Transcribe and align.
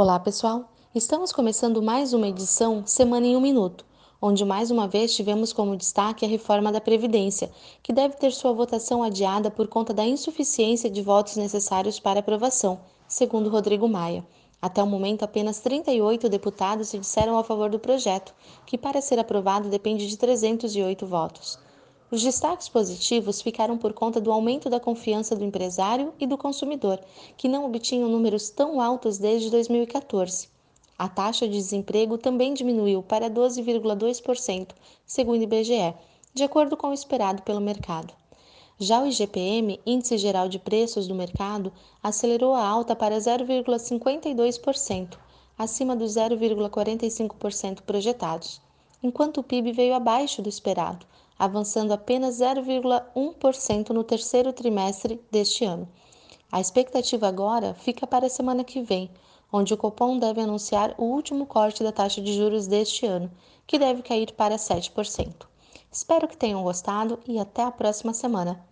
Olá, 0.00 0.16
pessoal! 0.20 0.70
Estamos 0.94 1.32
começando 1.32 1.82
mais 1.82 2.12
uma 2.12 2.28
edição 2.28 2.86
Semana 2.86 3.26
em 3.26 3.34
um 3.34 3.40
Minuto, 3.40 3.84
onde 4.22 4.44
mais 4.44 4.70
uma 4.70 4.86
vez 4.86 5.12
tivemos 5.12 5.52
como 5.52 5.76
destaque 5.76 6.24
a 6.24 6.28
reforma 6.28 6.70
da 6.70 6.80
Previdência, 6.80 7.50
que 7.82 7.92
deve 7.92 8.14
ter 8.14 8.30
sua 8.30 8.52
votação 8.52 9.02
adiada 9.02 9.50
por 9.50 9.66
conta 9.66 9.92
da 9.92 10.06
insuficiência 10.06 10.88
de 10.88 11.02
votos 11.02 11.34
necessários 11.34 11.98
para 11.98 12.20
aprovação, 12.20 12.78
segundo 13.08 13.50
Rodrigo 13.50 13.88
Maia. 13.88 14.24
Até 14.62 14.80
o 14.80 14.86
momento, 14.86 15.24
apenas 15.24 15.58
38 15.58 16.28
deputados 16.28 16.90
se 16.90 16.98
disseram 17.00 17.36
a 17.36 17.42
favor 17.42 17.68
do 17.68 17.80
projeto, 17.80 18.32
que 18.64 18.78
para 18.78 19.00
ser 19.00 19.18
aprovado 19.18 19.68
depende 19.68 20.06
de 20.06 20.16
308 20.16 21.04
votos. 21.08 21.58
Os 22.10 22.22
destaques 22.22 22.70
positivos 22.70 23.42
ficaram 23.42 23.76
por 23.76 23.92
conta 23.92 24.18
do 24.18 24.32
aumento 24.32 24.70
da 24.70 24.80
confiança 24.80 25.36
do 25.36 25.44
empresário 25.44 26.14
e 26.18 26.26
do 26.26 26.38
consumidor, 26.38 26.98
que 27.36 27.48
não 27.48 27.66
obtinham 27.66 28.08
números 28.08 28.48
tão 28.48 28.80
altos 28.80 29.18
desde 29.18 29.50
2014. 29.50 30.48
A 30.98 31.06
taxa 31.06 31.46
de 31.46 31.52
desemprego 31.52 32.16
também 32.16 32.54
diminuiu 32.54 33.02
para 33.02 33.28
12,2%, 33.28 34.68
segundo 35.06 35.40
o 35.40 35.42
IBGE, 35.42 35.94
de 36.32 36.42
acordo 36.42 36.78
com 36.78 36.88
o 36.88 36.94
esperado 36.94 37.42
pelo 37.42 37.60
mercado. 37.60 38.14
Já 38.78 39.02
o 39.02 39.06
IGPM, 39.06 39.78
Índice 39.84 40.16
Geral 40.16 40.48
de 40.48 40.58
Preços 40.58 41.06
do 41.06 41.14
Mercado, 41.14 41.70
acelerou 42.02 42.54
a 42.54 42.66
alta 42.66 42.96
para 42.96 43.18
0,52%, 43.18 45.18
acima 45.58 45.94
dos 45.94 46.14
0,45% 46.14 47.82
projetados, 47.82 48.62
enquanto 49.02 49.38
o 49.38 49.42
PIB 49.42 49.72
veio 49.72 49.94
abaixo 49.94 50.42
do 50.42 50.48
esperado, 50.48 51.06
avançando 51.38 51.92
apenas 51.92 52.40
0,1% 52.40 53.90
no 53.90 54.02
terceiro 54.02 54.52
trimestre 54.52 55.20
deste 55.30 55.64
ano. 55.64 55.88
A 56.50 56.60
expectativa 56.60 57.28
agora 57.28 57.74
fica 57.74 58.06
para 58.06 58.26
a 58.26 58.30
semana 58.30 58.64
que 58.64 58.80
vem, 58.80 59.10
onde 59.52 59.72
o 59.72 59.76
Copom 59.76 60.18
deve 60.18 60.40
anunciar 60.40 60.94
o 60.98 61.04
último 61.04 61.46
corte 61.46 61.82
da 61.82 61.92
taxa 61.92 62.20
de 62.20 62.34
juros 62.34 62.66
deste 62.66 63.06
ano, 63.06 63.30
que 63.66 63.78
deve 63.78 64.02
cair 64.02 64.32
para 64.32 64.56
7%. 64.56 65.46
Espero 65.90 66.28
que 66.28 66.36
tenham 66.36 66.62
gostado 66.62 67.18
e 67.26 67.38
até 67.38 67.62
a 67.62 67.70
próxima 67.70 68.12
semana. 68.12 68.67